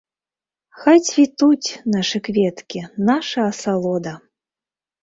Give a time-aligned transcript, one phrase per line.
[0.83, 2.79] Хай цвітуць нашы кветкі,
[3.13, 4.21] наша асалода!